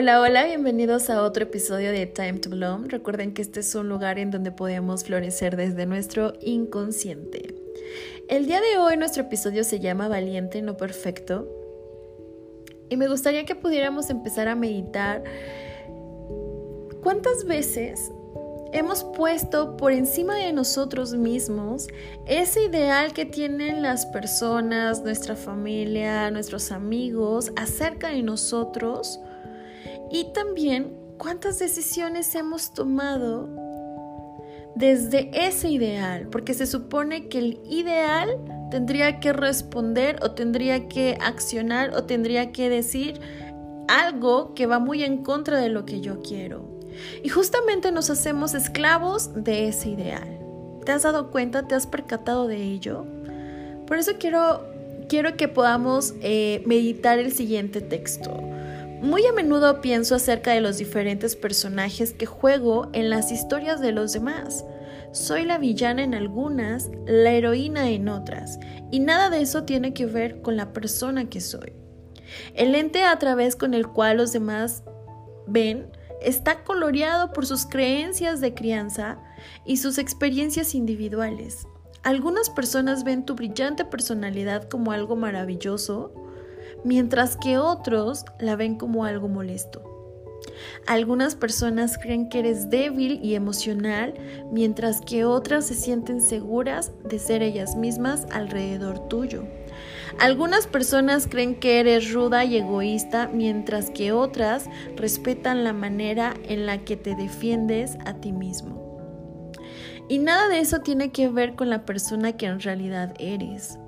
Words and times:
Hola, 0.00 0.20
hola, 0.20 0.44
bienvenidos 0.44 1.10
a 1.10 1.24
otro 1.24 1.42
episodio 1.42 1.90
de 1.90 2.06
Time 2.06 2.34
to 2.34 2.50
Bloom. 2.50 2.84
Recuerden 2.84 3.34
que 3.34 3.42
este 3.42 3.58
es 3.58 3.74
un 3.74 3.88
lugar 3.88 4.20
en 4.20 4.30
donde 4.30 4.52
podemos 4.52 5.02
florecer 5.02 5.56
desde 5.56 5.86
nuestro 5.86 6.34
inconsciente. 6.40 7.56
El 8.28 8.46
día 8.46 8.60
de 8.60 8.78
hoy 8.78 8.96
nuestro 8.96 9.24
episodio 9.24 9.64
se 9.64 9.80
llama 9.80 10.06
Valiente, 10.06 10.62
no 10.62 10.76
perfecto. 10.76 11.48
Y 12.88 12.96
me 12.96 13.08
gustaría 13.08 13.44
que 13.44 13.56
pudiéramos 13.56 14.08
empezar 14.08 14.46
a 14.46 14.54
meditar 14.54 15.24
cuántas 17.02 17.44
veces 17.44 18.12
hemos 18.72 19.02
puesto 19.02 19.76
por 19.76 19.90
encima 19.90 20.36
de 20.36 20.52
nosotros 20.52 21.14
mismos 21.14 21.88
ese 22.28 22.66
ideal 22.66 23.12
que 23.14 23.24
tienen 23.24 23.82
las 23.82 24.06
personas, 24.06 25.02
nuestra 25.02 25.34
familia, 25.34 26.30
nuestros 26.30 26.70
amigos 26.70 27.50
acerca 27.56 28.10
de 28.10 28.22
nosotros 28.22 29.18
y 30.10 30.32
también 30.32 30.96
cuántas 31.18 31.58
decisiones 31.58 32.34
hemos 32.34 32.72
tomado 32.72 33.48
desde 34.74 35.30
ese 35.32 35.70
ideal, 35.70 36.28
porque 36.30 36.54
se 36.54 36.66
supone 36.66 37.28
que 37.28 37.38
el 37.38 37.60
ideal 37.68 38.38
tendría 38.70 39.18
que 39.18 39.32
responder 39.32 40.18
o 40.22 40.32
tendría 40.32 40.88
que 40.88 41.18
accionar 41.20 41.94
o 41.94 42.04
tendría 42.04 42.52
que 42.52 42.68
decir 42.68 43.20
algo 43.88 44.54
que 44.54 44.66
va 44.66 44.78
muy 44.78 45.02
en 45.02 45.24
contra 45.24 45.58
de 45.58 45.68
lo 45.68 45.84
que 45.84 46.00
yo 46.00 46.22
quiero. 46.22 46.78
Y 47.22 47.28
justamente 47.28 47.90
nos 47.92 48.10
hacemos 48.10 48.54
esclavos 48.54 49.30
de 49.34 49.68
ese 49.68 49.90
ideal. 49.90 50.38
¿Te 50.84 50.92
has 50.92 51.02
dado 51.02 51.30
cuenta? 51.30 51.66
¿Te 51.66 51.74
has 51.74 51.86
percatado 51.86 52.46
de 52.46 52.62
ello? 52.62 53.04
Por 53.86 53.98
eso 53.98 54.12
quiero, 54.18 54.64
quiero 55.08 55.36
que 55.36 55.48
podamos 55.48 56.14
eh, 56.20 56.62
meditar 56.66 57.18
el 57.18 57.32
siguiente 57.32 57.80
texto. 57.80 58.30
Muy 59.00 59.24
a 59.26 59.32
menudo 59.32 59.80
pienso 59.80 60.16
acerca 60.16 60.52
de 60.52 60.60
los 60.60 60.78
diferentes 60.78 61.36
personajes 61.36 62.12
que 62.12 62.26
juego 62.26 62.88
en 62.92 63.10
las 63.10 63.30
historias 63.30 63.80
de 63.80 63.92
los 63.92 64.12
demás. 64.12 64.64
Soy 65.12 65.44
la 65.44 65.56
villana 65.56 66.02
en 66.02 66.14
algunas, 66.14 66.90
la 67.06 67.30
heroína 67.30 67.90
en 67.90 68.08
otras, 68.08 68.58
y 68.90 68.98
nada 68.98 69.30
de 69.30 69.40
eso 69.40 69.62
tiene 69.62 69.94
que 69.94 70.06
ver 70.06 70.42
con 70.42 70.56
la 70.56 70.72
persona 70.72 71.30
que 71.30 71.40
soy. 71.40 71.72
El 72.54 72.74
ente 72.74 73.04
a 73.04 73.16
través 73.20 73.54
con 73.54 73.72
el 73.72 73.86
cual 73.86 74.16
los 74.16 74.32
demás 74.32 74.82
ven 75.46 75.90
está 76.20 76.64
coloreado 76.64 77.32
por 77.32 77.46
sus 77.46 77.66
creencias 77.66 78.40
de 78.40 78.52
crianza 78.52 79.18
y 79.64 79.76
sus 79.76 79.98
experiencias 79.98 80.74
individuales. 80.74 81.68
Algunas 82.02 82.50
personas 82.50 83.04
ven 83.04 83.24
tu 83.24 83.36
brillante 83.36 83.84
personalidad 83.84 84.68
como 84.68 84.90
algo 84.90 85.14
maravilloso, 85.14 86.12
mientras 86.84 87.36
que 87.36 87.58
otros 87.58 88.24
la 88.38 88.56
ven 88.56 88.76
como 88.76 89.04
algo 89.04 89.28
molesto. 89.28 89.82
Algunas 90.86 91.34
personas 91.34 91.98
creen 91.98 92.28
que 92.28 92.40
eres 92.40 92.70
débil 92.70 93.20
y 93.22 93.34
emocional, 93.34 94.14
mientras 94.50 95.00
que 95.00 95.24
otras 95.24 95.66
se 95.66 95.74
sienten 95.74 96.20
seguras 96.20 96.92
de 97.04 97.18
ser 97.18 97.42
ellas 97.42 97.76
mismas 97.76 98.26
alrededor 98.30 99.08
tuyo. 99.08 99.44
Algunas 100.18 100.66
personas 100.66 101.28
creen 101.28 101.60
que 101.60 101.78
eres 101.80 102.12
ruda 102.12 102.44
y 102.44 102.56
egoísta, 102.56 103.28
mientras 103.32 103.90
que 103.90 104.12
otras 104.12 104.68
respetan 104.96 105.62
la 105.62 105.72
manera 105.72 106.34
en 106.44 106.66
la 106.66 106.78
que 106.78 106.96
te 106.96 107.14
defiendes 107.14 107.96
a 108.04 108.14
ti 108.14 108.32
mismo. 108.32 108.78
Y 110.08 110.18
nada 110.18 110.48
de 110.48 110.60
eso 110.60 110.80
tiene 110.80 111.12
que 111.12 111.28
ver 111.28 111.54
con 111.54 111.68
la 111.68 111.84
persona 111.84 112.32
que 112.32 112.46
en 112.46 112.60
realidad 112.60 113.14
eres. 113.18 113.78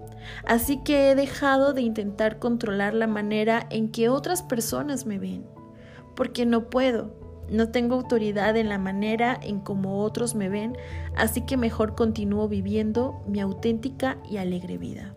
Así 0.46 0.82
que 0.82 1.10
he 1.10 1.14
dejado 1.14 1.72
de 1.72 1.82
intentar 1.82 2.38
controlar 2.38 2.94
la 2.94 3.06
manera 3.06 3.66
en 3.70 3.90
que 3.90 4.08
otras 4.08 4.42
personas 4.42 5.06
me 5.06 5.18
ven, 5.18 5.44
porque 6.16 6.46
no 6.46 6.70
puedo, 6.70 7.14
no 7.50 7.70
tengo 7.70 7.97
autoridad 7.97 8.56
en 8.56 8.69
la 8.69 8.78
manera 8.78 9.38
en 9.42 9.60
como 9.60 10.03
otros 10.03 10.34
me 10.34 10.48
ven, 10.48 10.76
así 11.16 11.42
que 11.42 11.56
mejor 11.56 11.94
continúo 11.94 12.48
viviendo 12.48 13.22
mi 13.26 13.41
auténtica 13.41 14.19
y 14.28 14.36
alegre 14.36 14.78
vida. 14.78 15.14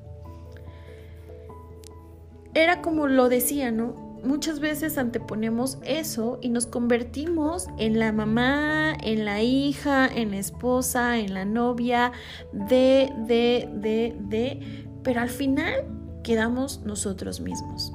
Era 2.55 2.81
como 2.81 3.07
lo 3.07 3.29
decía, 3.29 3.71
¿no? 3.71 4.13
Muchas 4.23 4.59
veces 4.61 4.97
anteponemos 4.97 5.79
eso 5.83 6.39
y 6.41 6.49
nos 6.49 6.65
convertimos 6.65 7.67
en 7.77 7.99
la 7.99 8.13
mamá, 8.13 8.93
en 9.01 9.25
la 9.25 9.41
hija, 9.41 10.07
en 10.07 10.31
la 10.31 10.37
esposa, 10.37 11.19
en 11.19 11.33
la 11.33 11.43
novia, 11.43 12.13
de, 12.53 13.11
de, 13.27 13.67
de, 13.73 14.15
de, 14.19 14.87
pero 15.03 15.21
al 15.21 15.29
final 15.29 15.85
quedamos 16.23 16.81
nosotros 16.83 17.39
mismos, 17.41 17.91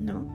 ¿no? 0.00 0.26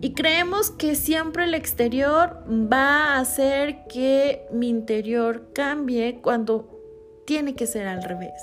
Y 0.00 0.14
creemos 0.14 0.70
que 0.70 0.94
siempre 0.94 1.44
el 1.44 1.54
exterior 1.54 2.42
va 2.50 3.14
a 3.14 3.20
hacer 3.20 3.86
que 3.86 4.46
mi 4.50 4.68
interior 4.68 5.48
cambie 5.52 6.20
cuando 6.22 6.80
tiene 7.26 7.54
que 7.54 7.66
ser 7.66 7.86
al 7.86 8.02
revés. 8.02 8.42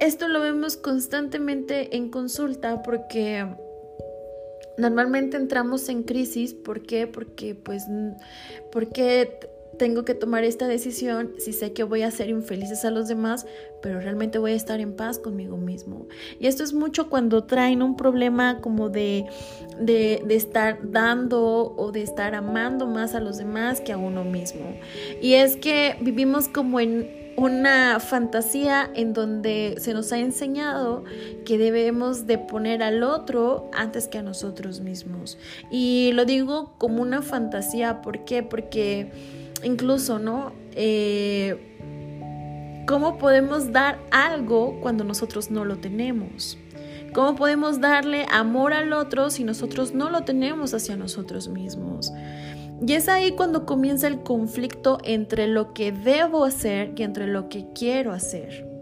Esto 0.00 0.28
lo 0.28 0.40
vemos 0.40 0.76
constantemente 0.76 1.96
en 1.96 2.10
consulta 2.10 2.82
porque 2.82 3.46
normalmente 4.76 5.36
entramos 5.36 5.88
en 5.88 6.02
crisis. 6.02 6.52
¿Por 6.52 6.82
qué? 6.82 7.06
Porque 7.06 7.54
pues 7.54 7.84
porque 8.72 9.38
tengo 9.78 10.04
que 10.04 10.14
tomar 10.14 10.44
esta 10.44 10.68
decisión 10.68 11.32
si 11.38 11.52
sé 11.52 11.72
que 11.72 11.82
voy 11.84 12.02
a 12.02 12.08
hacer 12.08 12.28
infelices 12.28 12.84
a 12.84 12.90
los 12.90 13.08
demás, 13.08 13.46
pero 13.82 14.00
realmente 14.00 14.38
voy 14.38 14.52
a 14.52 14.54
estar 14.54 14.80
en 14.80 14.94
paz 14.94 15.18
conmigo 15.18 15.56
mismo. 15.56 16.06
Y 16.40 16.46
esto 16.46 16.64
es 16.64 16.72
mucho 16.72 17.08
cuando 17.08 17.44
traen 17.44 17.82
un 17.82 17.96
problema 17.96 18.60
como 18.60 18.88
de, 18.88 19.26
de, 19.78 20.22
estar 20.30 20.90
dando 20.90 21.74
o 21.76 21.92
de 21.92 22.02
estar 22.02 22.34
amando 22.34 22.86
más 22.86 23.14
a 23.14 23.20
los 23.20 23.38
demás 23.38 23.80
que 23.80 23.92
a 23.92 23.98
uno 23.98 24.24
mismo. 24.24 24.76
Y 25.20 25.34
es 25.34 25.56
que 25.56 25.96
vivimos 26.00 26.48
como 26.48 26.80
en 26.80 27.26
una 27.36 28.00
fantasía 28.00 28.90
en 28.94 29.12
donde 29.12 29.76
se 29.78 29.92
nos 29.92 30.10
ha 30.12 30.18
enseñado 30.18 31.04
que 31.44 31.58
debemos 31.58 32.26
de 32.26 32.38
poner 32.38 32.82
al 32.82 33.02
otro 33.02 33.70
antes 33.74 34.08
que 34.08 34.18
a 34.18 34.22
nosotros 34.22 34.80
mismos. 34.80 35.38
Y 35.70 36.12
lo 36.14 36.24
digo 36.24 36.72
como 36.78 37.02
una 37.02 37.20
fantasía, 37.20 38.00
¿por 38.00 38.24
qué? 38.24 38.42
Porque 38.42 39.12
incluso, 39.66 40.18
¿no? 40.18 40.52
Eh, 40.72 42.84
¿Cómo 42.86 43.18
podemos 43.18 43.72
dar 43.72 43.98
algo 44.10 44.80
cuando 44.80 45.04
nosotros 45.04 45.50
no 45.50 45.64
lo 45.64 45.78
tenemos? 45.78 46.56
¿Cómo 47.12 47.34
podemos 47.34 47.80
darle 47.80 48.26
amor 48.30 48.72
al 48.72 48.92
otro 48.92 49.30
si 49.30 49.42
nosotros 49.42 49.92
no 49.92 50.10
lo 50.10 50.22
tenemos 50.22 50.72
hacia 50.72 50.96
nosotros 50.96 51.48
mismos? 51.48 52.12
Y 52.86 52.92
es 52.92 53.08
ahí 53.08 53.32
cuando 53.32 53.66
comienza 53.66 54.06
el 54.06 54.22
conflicto 54.22 54.98
entre 55.02 55.48
lo 55.48 55.72
que 55.72 55.92
debo 55.92 56.44
hacer 56.44 56.92
y 56.96 57.02
entre 57.02 57.26
lo 57.26 57.48
que 57.48 57.66
quiero 57.74 58.12
hacer. 58.12 58.75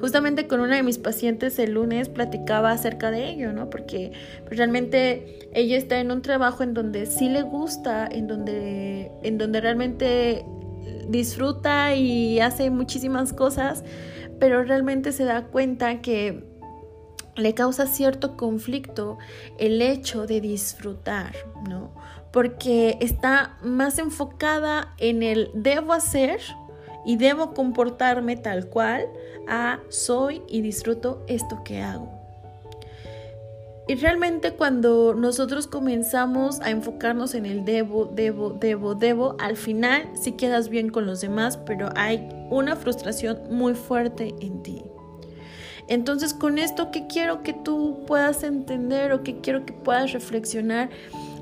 Justamente 0.00 0.46
con 0.46 0.60
una 0.60 0.76
de 0.76 0.82
mis 0.82 0.98
pacientes 0.98 1.58
el 1.58 1.72
lunes 1.72 2.08
platicaba 2.08 2.70
acerca 2.70 3.10
de 3.10 3.28
ello, 3.30 3.52
¿no? 3.52 3.70
Porque 3.70 4.12
pues, 4.44 4.56
realmente 4.56 5.48
ella 5.52 5.76
está 5.76 5.98
en 6.00 6.10
un 6.10 6.22
trabajo 6.22 6.62
en 6.62 6.74
donde 6.74 7.06
sí 7.06 7.28
le 7.28 7.42
gusta, 7.42 8.06
en 8.06 8.26
donde, 8.26 9.10
en 9.22 9.38
donde 9.38 9.60
realmente 9.60 10.44
disfruta 11.08 11.94
y 11.94 12.40
hace 12.40 12.70
muchísimas 12.70 13.32
cosas, 13.32 13.84
pero 14.38 14.64
realmente 14.64 15.12
se 15.12 15.24
da 15.24 15.46
cuenta 15.46 16.00
que 16.02 16.44
le 17.36 17.54
causa 17.54 17.86
cierto 17.86 18.36
conflicto 18.36 19.18
el 19.58 19.82
hecho 19.82 20.26
de 20.26 20.40
disfrutar, 20.40 21.34
¿no? 21.68 21.94
Porque 22.32 22.98
está 23.00 23.58
más 23.62 23.98
enfocada 23.98 24.94
en 24.98 25.22
el 25.22 25.50
debo 25.54 25.92
hacer 25.92 26.40
y 27.06 27.16
debo 27.16 27.54
comportarme 27.54 28.36
tal 28.36 28.66
cual 28.66 29.06
a 29.48 29.80
soy 29.88 30.42
y 30.48 30.60
disfruto 30.60 31.24
esto 31.28 31.62
que 31.64 31.80
hago. 31.80 32.10
Y 33.88 33.94
realmente 33.94 34.50
cuando 34.52 35.14
nosotros 35.14 35.68
comenzamos 35.68 36.60
a 36.60 36.70
enfocarnos 36.70 37.36
en 37.36 37.46
el 37.46 37.64
debo, 37.64 38.06
debo, 38.06 38.50
debo, 38.50 38.96
debo, 38.96 39.36
al 39.38 39.56
final 39.56 40.10
sí 40.20 40.32
quedas 40.32 40.68
bien 40.68 40.90
con 40.90 41.06
los 41.06 41.20
demás, 41.20 41.56
pero 41.56 41.90
hay 41.94 42.28
una 42.50 42.74
frustración 42.74 43.38
muy 43.48 43.74
fuerte 43.74 44.34
en 44.40 44.64
ti. 44.64 44.82
Entonces 45.86 46.34
con 46.34 46.58
esto 46.58 46.90
que 46.90 47.06
quiero 47.06 47.44
que 47.44 47.52
tú 47.52 48.02
puedas 48.08 48.42
entender 48.42 49.12
o 49.12 49.22
que 49.22 49.40
quiero 49.40 49.64
que 49.64 49.72
puedas 49.72 50.12
reflexionar 50.12 50.90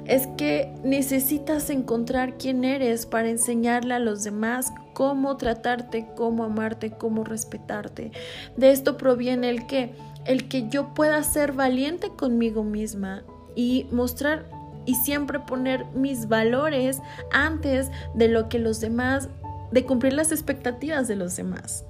es 0.05 0.26
que 0.37 0.70
necesitas 0.84 1.70
encontrar 1.70 2.37
quién 2.37 2.62
eres 2.62 3.06
para 3.06 3.31
enseñarle 3.31 3.94
a 3.94 3.99
los 3.99 4.22
demás 4.22 4.70
cómo 4.94 5.37
tratarte, 5.37 6.08
cómo 6.17 6.44
amarte, 6.44 6.93
cómo 6.93 7.25
respetarte. 7.25 8.12
De 8.56 8.70
esto 8.70 8.96
proviene 8.96 9.50
el 9.50 9.67
que 9.67 9.94
el 10.25 10.49
que 10.49 10.69
yo 10.69 10.94
pueda 10.94 11.23
ser 11.23 11.52
valiente 11.52 12.08
conmigo 12.08 12.64
misma 12.64 13.23
y 13.55 13.87
mostrar 13.91 14.46
y 14.87 14.94
siempre 14.96 15.41
poner 15.41 15.87
mis 15.94 16.29
valores 16.29 17.00
antes 17.32 17.91
de 18.14 18.29
lo 18.29 18.49
que 18.49 18.58
los 18.58 18.81
demás, 18.81 19.29
de 19.70 19.85
cumplir 19.85 20.12
las 20.12 20.32
expectativas 20.32 21.08
de 21.08 21.17
los 21.17 21.37
demás. 21.37 21.85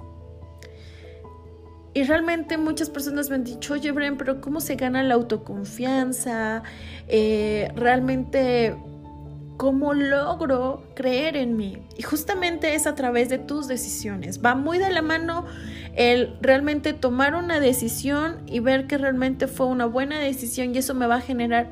Y 1.93 2.03
realmente 2.03 2.57
muchas 2.59 2.91
personas 2.91 3.31
me 3.31 3.37
han 3.37 3.45
dicho, 3.45 3.75
oye, 3.75 3.93
Bren, 3.93 4.17
pero 4.17 4.41
¿cómo 4.41 4.61
se 4.61 4.75
gana 4.75 5.03
la 5.05 5.15
autoconfianza? 5.15 6.65
Eh, 7.07 7.73
realmente, 7.77 8.77
¿cómo 9.57 9.95
logro 9.95 10.83
creer 10.95 11.37
en 11.37 11.57
mí? 11.57 11.79
Y 11.97 12.03
justamente 12.03 12.75
es 12.75 12.87
a 12.87 12.95
través 12.95 13.29
de 13.29 13.39
tus 13.39 13.69
decisiones. 13.69 14.45
Va 14.45 14.55
muy 14.55 14.79
de 14.79 14.91
la 14.91 15.03
mano 15.03 15.47
el 15.95 16.37
realmente 16.41 16.93
tomar 16.93 17.35
una 17.35 17.61
decisión 17.61 18.39
y 18.47 18.61
ver 18.61 18.87
que 18.87 18.99
realmente 18.99 19.47
fue 19.47 19.67
una 19.67 19.87
buena 19.87 20.19
decisión 20.19 20.75
y 20.75 20.79
eso 20.79 20.95
me 20.95 21.07
va 21.07 21.17
a 21.17 21.21
generar 21.21 21.69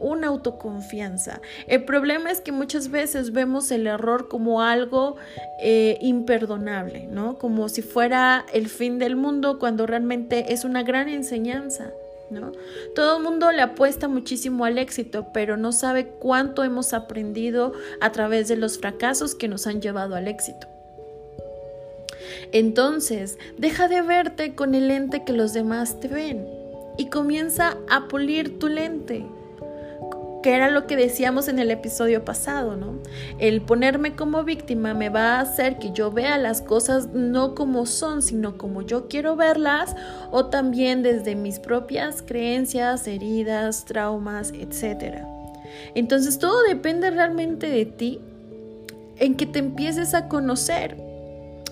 una 0.00 0.28
autoconfianza. 0.28 1.40
El 1.66 1.84
problema 1.84 2.30
es 2.30 2.40
que 2.40 2.52
muchas 2.52 2.90
veces 2.90 3.32
vemos 3.32 3.70
el 3.70 3.86
error 3.86 4.28
como 4.28 4.62
algo 4.62 5.16
eh, 5.60 5.98
imperdonable, 6.00 7.06
¿no? 7.06 7.38
Como 7.38 7.68
si 7.68 7.82
fuera 7.82 8.44
el 8.52 8.68
fin 8.68 8.98
del 8.98 9.16
mundo 9.16 9.58
cuando 9.58 9.86
realmente 9.86 10.52
es 10.52 10.64
una 10.64 10.82
gran 10.82 11.08
enseñanza. 11.08 11.92
Todo 12.94 13.18
el 13.18 13.22
mundo 13.22 13.52
le 13.52 13.62
apuesta 13.62 14.08
muchísimo 14.08 14.64
al 14.64 14.78
éxito, 14.78 15.28
pero 15.32 15.56
no 15.56 15.72
sabe 15.72 16.06
cuánto 16.06 16.64
hemos 16.64 16.92
aprendido 16.92 17.72
a 18.00 18.12
través 18.12 18.48
de 18.48 18.56
los 18.56 18.78
fracasos 18.78 19.34
que 19.34 19.48
nos 19.48 19.66
han 19.66 19.80
llevado 19.80 20.16
al 20.16 20.28
éxito. 20.28 20.66
Entonces, 22.52 23.38
deja 23.58 23.88
de 23.88 24.02
verte 24.02 24.54
con 24.54 24.74
el 24.74 24.88
lente 24.88 25.24
que 25.24 25.32
los 25.32 25.52
demás 25.52 26.00
te 26.00 26.08
ven 26.08 26.46
y 26.98 27.08
comienza 27.10 27.76
a 27.88 28.08
pulir 28.08 28.58
tu 28.58 28.68
lente 28.68 29.24
que 30.46 30.54
era 30.54 30.70
lo 30.70 30.86
que 30.86 30.94
decíamos 30.94 31.48
en 31.48 31.58
el 31.58 31.72
episodio 31.72 32.24
pasado, 32.24 32.76
¿no? 32.76 33.00
El 33.40 33.62
ponerme 33.62 34.14
como 34.14 34.44
víctima 34.44 34.94
me 34.94 35.08
va 35.08 35.38
a 35.38 35.40
hacer 35.40 35.76
que 35.80 35.90
yo 35.90 36.12
vea 36.12 36.38
las 36.38 36.62
cosas 36.62 37.08
no 37.08 37.56
como 37.56 37.84
son, 37.84 38.22
sino 38.22 38.56
como 38.56 38.82
yo 38.82 39.08
quiero 39.08 39.34
verlas, 39.34 39.96
o 40.30 40.46
también 40.46 41.02
desde 41.02 41.34
mis 41.34 41.58
propias 41.58 42.22
creencias, 42.22 43.08
heridas, 43.08 43.86
traumas, 43.86 44.52
etc. 44.52 45.24
Entonces 45.96 46.38
todo 46.38 46.62
depende 46.62 47.10
realmente 47.10 47.68
de 47.68 47.84
ti, 47.84 48.20
en 49.16 49.34
que 49.34 49.46
te 49.46 49.58
empieces 49.58 50.14
a 50.14 50.28
conocer. 50.28 50.96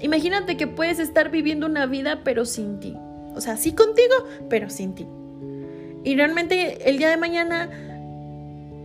Imagínate 0.00 0.56
que 0.56 0.66
puedes 0.66 0.98
estar 0.98 1.30
viviendo 1.30 1.66
una 1.66 1.86
vida 1.86 2.22
pero 2.24 2.44
sin 2.44 2.80
ti. 2.80 2.96
O 3.36 3.40
sea, 3.40 3.56
sí 3.56 3.70
contigo, 3.72 4.14
pero 4.50 4.68
sin 4.68 4.96
ti. 4.96 5.06
Y 6.02 6.16
realmente 6.16 6.90
el 6.90 6.98
día 6.98 7.08
de 7.08 7.16
mañana 7.16 7.93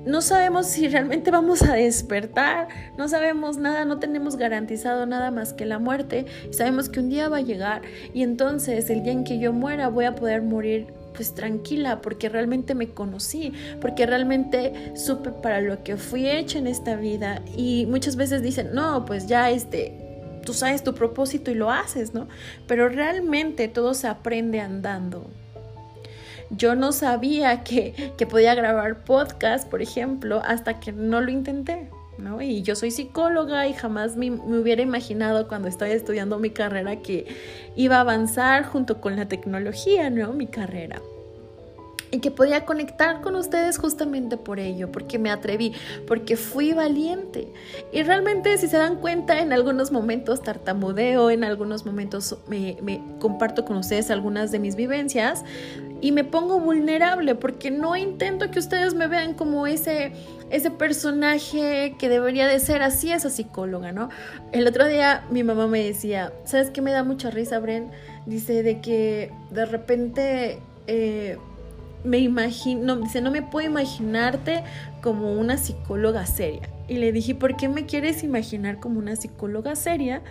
no 0.05 0.21
sabemos 0.21 0.67
si 0.67 0.87
realmente 0.87 1.31
vamos 1.31 1.61
a 1.63 1.73
despertar, 1.73 2.67
no 2.97 3.07
sabemos 3.07 3.57
nada, 3.57 3.85
no 3.85 3.99
tenemos 3.99 4.37
garantizado 4.37 5.05
nada 5.05 5.31
más 5.31 5.53
que 5.53 5.65
la 5.65 5.79
muerte 5.79 6.25
y 6.49 6.53
sabemos 6.53 6.89
que 6.89 6.99
un 6.99 7.09
día 7.09 7.29
va 7.29 7.37
a 7.37 7.41
llegar 7.41 7.81
y 8.13 8.23
entonces 8.23 8.89
el 8.89 9.03
día 9.03 9.13
en 9.13 9.23
que 9.23 9.39
yo 9.39 9.53
muera 9.53 9.89
voy 9.89 10.05
a 10.05 10.15
poder 10.15 10.41
morir 10.41 10.87
pues 11.13 11.33
tranquila 11.33 12.01
porque 12.01 12.29
realmente 12.29 12.75
me 12.75 12.89
conocí, 12.89 13.51
porque 13.81 14.05
realmente 14.05 14.93
supe 14.95 15.31
para 15.31 15.59
lo 15.59 15.83
que 15.83 15.97
fui 15.97 16.29
hecha 16.29 16.59
en 16.59 16.67
esta 16.67 16.95
vida 16.95 17.41
y 17.57 17.85
muchas 17.87 18.15
veces 18.15 18.41
dicen, 18.41 18.69
"No, 18.73 19.05
pues 19.05 19.27
ya 19.27 19.49
este 19.49 20.09
tú 20.45 20.53
sabes 20.53 20.83
tu 20.83 20.95
propósito 20.95 21.51
y 21.51 21.55
lo 21.55 21.69
haces, 21.69 22.13
¿no? 22.13 22.27
Pero 22.67 22.89
realmente 22.89 23.67
todo 23.67 23.93
se 23.93 24.07
aprende 24.07 24.59
andando. 24.59 25.29
Yo 26.49 26.75
no 26.75 26.91
sabía 26.91 27.63
que, 27.63 28.13
podía 28.29 28.55
grabar 28.55 29.03
podcast, 29.03 29.69
por 29.69 29.81
ejemplo, 29.81 30.41
hasta 30.45 30.79
que 30.79 30.91
no 30.91 31.21
lo 31.21 31.31
intenté. 31.31 31.89
¿No? 32.17 32.41
Y 32.41 32.63
yo 32.63 32.75
soy 32.75 32.91
psicóloga 32.91 33.65
y 33.67 33.73
jamás 33.73 34.17
me, 34.17 34.29
me, 34.29 34.59
hubiera 34.59 34.81
imaginado 34.81 35.47
cuando 35.47 35.69
estaba 35.69 35.89
estudiando 35.91 36.37
mi 36.37 36.49
carrera 36.49 36.97
que 36.97 37.33
iba 37.77 37.95
a 37.95 38.01
avanzar 38.01 38.65
junto 38.65 38.99
con 38.99 39.15
la 39.15 39.29
tecnología, 39.29 40.09
¿no? 40.09 40.33
Mi 40.33 40.47
carrera 40.47 41.01
y 42.11 42.19
que 42.19 42.31
podía 42.31 42.65
conectar 42.65 43.21
con 43.21 43.35
ustedes 43.35 43.77
justamente 43.77 44.37
por 44.37 44.59
ello, 44.59 44.91
porque 44.91 45.19
me 45.19 45.29
atreví, 45.29 45.73
porque 46.07 46.37
fui 46.37 46.73
valiente. 46.73 47.47
Y 47.91 48.03
realmente 48.03 48.57
si 48.57 48.67
se 48.67 48.77
dan 48.77 48.97
cuenta, 48.97 49.39
en 49.39 49.53
algunos 49.53 49.91
momentos 49.91 50.41
tartamudeo, 50.41 51.29
en 51.29 51.43
algunos 51.43 51.85
momentos 51.85 52.37
me, 52.47 52.77
comparto 53.19 53.65
con 53.65 53.77
ustedes 53.77 54.09
algunas 54.11 54.51
de 54.51 54.59
mis 54.59 54.75
vivencias 54.75 55.43
y 56.01 56.11
me 56.11 56.23
pongo 56.23 56.59
vulnerable 56.59 57.35
porque 57.35 57.71
no 57.71 57.95
intento 57.95 58.51
que 58.51 58.59
ustedes 58.59 58.93
me 58.93 59.07
vean 59.07 59.33
como 59.33 59.67
ese 59.67 60.13
ese 60.49 60.71
personaje 60.71 61.95
que 61.99 62.09
debería 62.09 62.47
de 62.47 62.59
ser 62.59 62.81
así 62.81 63.11
esa 63.11 63.29
psicóloga, 63.29 63.91
¿no? 63.91 64.09
El 64.51 64.67
otro 64.67 64.87
día 64.87 65.23
mi 65.29 65.43
mamá 65.43 65.67
me 65.67 65.83
decía, 65.83 66.33
¿sabes 66.43 66.71
qué 66.71 66.81
me 66.81 66.91
da 66.91 67.03
mucha 67.03 67.29
risa, 67.29 67.59
Bren? 67.59 67.91
Dice 68.25 68.63
de 68.63 68.81
que 68.81 69.31
de 69.51 69.65
repente 69.65 70.59
eh, 70.87 71.37
me 72.03 72.17
imagino, 72.19 72.95
dice, 72.95 73.21
no 73.21 73.31
me 73.31 73.41
puedo 73.41 73.67
imaginarte 73.67 74.63
como 75.01 75.33
una 75.33 75.57
psicóloga 75.57 76.25
seria. 76.25 76.69
Y 76.87 76.95
le 76.95 77.11
dije, 77.11 77.35
¿por 77.35 77.55
qué 77.55 77.69
me 77.69 77.85
quieres 77.85 78.23
imaginar 78.23 78.79
como 78.79 78.99
una 78.99 79.15
psicóloga 79.15 79.75
seria 79.75 80.23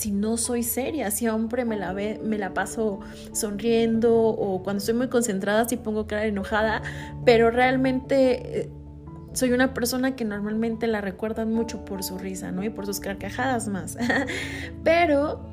si 0.00 0.12
no 0.12 0.38
soy 0.38 0.62
seria? 0.62 1.10
Si 1.10 1.28
hombre 1.28 1.64
me 1.66 1.76
la, 1.76 1.92
me 1.92 2.38
la 2.38 2.54
paso 2.54 3.00
sonriendo 3.32 4.16
o 4.16 4.62
cuando 4.62 4.78
estoy 4.78 4.94
muy 4.94 5.08
concentrada 5.08 5.68
si 5.68 5.76
pongo 5.76 6.06
cara 6.06 6.24
enojada, 6.24 6.82
pero 7.26 7.50
realmente 7.50 8.60
eh, 8.60 8.70
soy 9.34 9.52
una 9.52 9.74
persona 9.74 10.16
que 10.16 10.24
normalmente 10.24 10.86
la 10.86 11.02
recuerdan 11.02 11.52
mucho 11.52 11.84
por 11.84 12.02
su 12.02 12.16
risa, 12.18 12.50
¿no? 12.50 12.64
Y 12.64 12.70
por 12.70 12.86
sus 12.86 12.98
carcajadas 12.98 13.68
más. 13.68 13.98
pero 14.84 15.46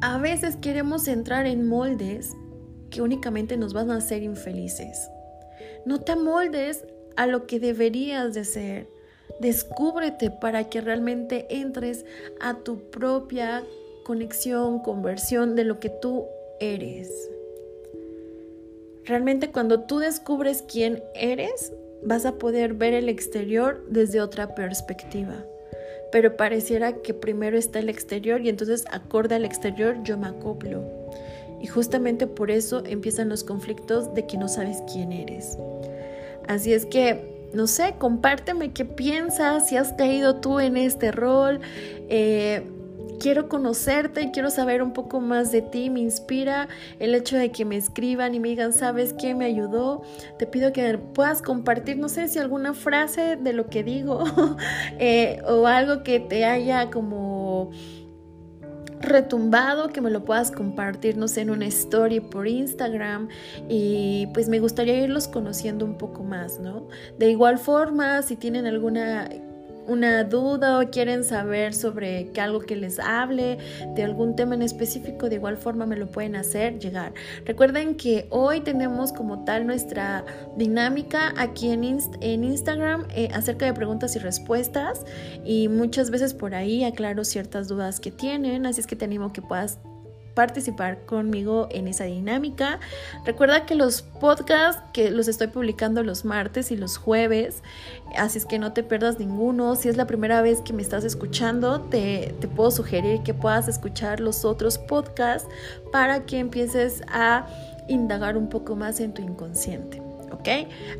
a 0.00 0.16
veces 0.18 0.56
queremos 0.56 1.06
entrar 1.06 1.46
en 1.46 1.68
moldes 1.68 2.34
que 2.90 3.02
únicamente 3.02 3.58
nos 3.58 3.74
van 3.74 3.90
a 3.90 3.96
hacer 3.96 4.22
infelices. 4.22 5.10
No 5.84 6.00
te 6.00 6.16
moldes 6.16 6.84
a 7.16 7.26
lo 7.26 7.46
que 7.46 7.60
deberías 7.60 8.32
de 8.32 8.44
ser. 8.44 8.95
Descúbrete 9.40 10.30
para 10.30 10.68
que 10.68 10.80
realmente 10.80 11.46
entres 11.50 12.04
a 12.40 12.54
tu 12.54 12.78
propia 12.90 13.64
conexión, 14.04 14.78
conversión 14.80 15.56
de 15.56 15.64
lo 15.64 15.80
que 15.80 15.90
tú 15.90 16.26
eres. 16.60 17.10
Realmente 19.04 19.50
cuando 19.50 19.80
tú 19.80 19.98
descubres 19.98 20.62
quién 20.62 21.02
eres, 21.14 21.72
vas 22.02 22.26
a 22.26 22.38
poder 22.38 22.74
ver 22.74 22.94
el 22.94 23.08
exterior 23.08 23.84
desde 23.88 24.20
otra 24.20 24.54
perspectiva. 24.54 25.44
Pero 26.12 26.36
pareciera 26.36 26.94
que 27.02 27.14
primero 27.14 27.58
está 27.58 27.78
el 27.78 27.88
exterior 27.88 28.40
y 28.40 28.48
entonces 28.48 28.84
acorde 28.90 29.34
al 29.34 29.44
exterior 29.44 30.02
yo 30.02 30.16
me 30.16 30.28
acoplo. 30.28 30.84
Y 31.60 31.66
justamente 31.66 32.26
por 32.26 32.50
eso 32.50 32.82
empiezan 32.84 33.28
los 33.28 33.44
conflictos 33.44 34.14
de 34.14 34.26
que 34.26 34.38
no 34.38 34.48
sabes 34.48 34.82
quién 34.92 35.12
eres. 35.12 35.58
Así 36.48 36.72
es 36.72 36.86
que, 36.86 37.35
no 37.52 37.66
sé, 37.66 37.94
compárteme 37.98 38.72
qué 38.72 38.84
piensas, 38.84 39.68
si 39.68 39.76
has 39.76 39.92
caído 39.92 40.36
tú 40.36 40.60
en 40.60 40.76
este 40.76 41.12
rol. 41.12 41.60
Eh, 42.08 42.62
quiero 43.18 43.48
conocerte, 43.48 44.30
quiero 44.30 44.50
saber 44.50 44.82
un 44.82 44.92
poco 44.92 45.20
más 45.20 45.52
de 45.52 45.62
ti, 45.62 45.90
me 45.90 46.00
inspira 46.00 46.68
el 46.98 47.14
hecho 47.14 47.36
de 47.36 47.50
que 47.50 47.64
me 47.64 47.76
escriban 47.76 48.34
y 48.34 48.40
me 48.40 48.48
digan, 48.48 48.72
¿sabes 48.72 49.14
qué 49.14 49.34
me 49.34 49.46
ayudó? 49.46 50.02
Te 50.38 50.46
pido 50.46 50.72
que 50.72 50.98
puedas 50.98 51.42
compartir, 51.42 51.96
no 51.98 52.08
sé 52.08 52.28
si 52.28 52.38
alguna 52.38 52.74
frase 52.74 53.36
de 53.36 53.52
lo 53.52 53.68
que 53.68 53.82
digo 53.82 54.24
eh, 54.98 55.42
o 55.46 55.66
algo 55.66 56.02
que 56.02 56.20
te 56.20 56.44
haya 56.44 56.90
como 56.90 57.70
retumbado 59.00 59.88
que 59.88 60.00
me 60.00 60.10
lo 60.10 60.24
puedas 60.24 60.50
compartir, 60.50 61.16
no 61.16 61.28
sé, 61.28 61.42
en 61.42 61.50
una 61.50 61.66
story 61.66 62.20
por 62.20 62.48
Instagram 62.48 63.28
y 63.68 64.28
pues 64.34 64.48
me 64.48 64.58
gustaría 64.58 64.98
irlos 64.98 65.28
conociendo 65.28 65.84
un 65.84 65.98
poco 65.98 66.22
más, 66.22 66.58
¿no? 66.58 66.88
De 67.18 67.30
igual 67.30 67.58
forma, 67.58 68.22
si 68.22 68.36
tienen 68.36 68.66
alguna 68.66 69.28
una 69.86 70.24
duda 70.24 70.78
o 70.78 70.90
quieren 70.90 71.24
saber 71.24 71.74
sobre 71.74 72.30
que 72.32 72.40
algo 72.40 72.60
que 72.60 72.76
les 72.76 72.98
hable 72.98 73.58
de 73.94 74.02
algún 74.02 74.36
tema 74.36 74.54
en 74.54 74.62
específico, 74.62 75.28
de 75.28 75.36
igual 75.36 75.56
forma 75.56 75.86
me 75.86 75.96
lo 75.96 76.06
pueden 76.06 76.36
hacer 76.36 76.78
llegar. 76.78 77.12
Recuerden 77.44 77.96
que 77.96 78.26
hoy 78.30 78.60
tenemos 78.60 79.12
como 79.12 79.44
tal 79.44 79.66
nuestra 79.66 80.24
dinámica 80.56 81.32
aquí 81.36 81.70
en, 81.70 81.84
en 82.20 82.44
Instagram 82.44 83.06
eh, 83.14 83.28
acerca 83.32 83.66
de 83.66 83.74
preguntas 83.74 84.16
y 84.16 84.18
respuestas 84.18 85.04
y 85.44 85.68
muchas 85.68 86.10
veces 86.10 86.34
por 86.34 86.54
ahí 86.54 86.84
aclaro 86.84 87.24
ciertas 87.24 87.68
dudas 87.68 88.00
que 88.00 88.10
tienen, 88.10 88.66
así 88.66 88.80
es 88.80 88.86
que 88.86 88.96
te 88.96 89.04
animo 89.04 89.32
que 89.32 89.42
puedas 89.42 89.78
participar 90.36 91.06
conmigo 91.06 91.66
en 91.72 91.88
esa 91.88 92.04
dinámica. 92.04 92.78
Recuerda 93.24 93.64
que 93.64 93.74
los 93.74 94.02
podcasts 94.02 94.82
que 94.92 95.10
los 95.10 95.28
estoy 95.28 95.48
publicando 95.48 96.04
los 96.04 96.26
martes 96.26 96.70
y 96.70 96.76
los 96.76 96.98
jueves, 96.98 97.62
así 98.16 98.38
es 98.38 98.44
que 98.46 98.58
no 98.58 98.74
te 98.74 98.82
pierdas 98.82 99.18
ninguno. 99.18 99.74
Si 99.74 99.88
es 99.88 99.96
la 99.96 100.06
primera 100.06 100.42
vez 100.42 100.60
que 100.60 100.74
me 100.74 100.82
estás 100.82 101.04
escuchando, 101.04 101.80
te, 101.80 102.34
te 102.38 102.48
puedo 102.48 102.70
sugerir 102.70 103.22
que 103.22 103.32
puedas 103.32 103.66
escuchar 103.66 104.20
los 104.20 104.44
otros 104.44 104.76
podcasts 104.76 105.48
para 105.90 106.26
que 106.26 106.38
empieces 106.38 107.02
a 107.08 107.46
indagar 107.88 108.36
un 108.36 108.50
poco 108.50 108.76
más 108.76 109.00
en 109.00 109.14
tu 109.14 109.22
inconsciente. 109.22 110.05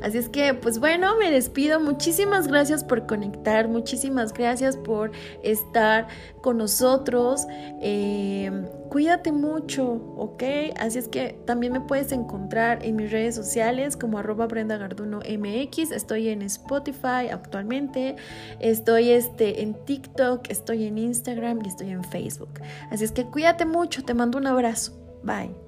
Así 0.03 0.19
es 0.19 0.29
que, 0.29 0.55
pues 0.55 0.79
bueno, 0.79 1.17
me 1.19 1.31
despido. 1.31 1.81
Muchísimas 1.81 2.49
gracias 2.49 2.85
por 2.85 3.07
conectar, 3.07 3.69
muchísimas 3.69 4.33
gracias 4.33 4.77
por 4.77 5.13
estar 5.43 6.09
con 6.41 6.59
nosotros. 6.59 7.47
Eh, 7.81 8.51
cuídate 8.89 9.33
mucho, 9.33 9.85
¿ok? 10.17 10.43
Así 10.79 10.99
es 10.99 11.09
que 11.09 11.39
también 11.45 11.73
me 11.73 11.81
puedes 11.81 12.13
encontrar 12.13 12.85
en 12.85 12.97
mis 12.97 13.11
redes 13.11 13.35
sociales 13.35 13.97
como 13.97 14.19
arroba 14.19 14.47
Brenda 14.47 14.77
Garduno 14.77 15.19
MX. 15.21 15.93
Estoy 15.93 16.29
en 16.29 16.43
Spotify 16.43 17.29
actualmente, 17.31 18.17
estoy 18.61 19.11
este, 19.11 19.63
en 19.63 19.75
TikTok, 19.85 20.51
estoy 20.51 20.87
en 20.87 20.99
Instagram 20.99 21.61
y 21.65 21.69
estoy 21.69 21.91
en 21.91 22.05
Facebook. 22.05 22.61
Así 22.91 23.05
es 23.05 23.13
que 23.13 23.25
cuídate 23.25 23.65
mucho, 23.65 24.05
te 24.05 24.15
mando 24.15 24.39
un 24.39 24.47
abrazo. 24.47 24.93
Bye. 25.23 25.66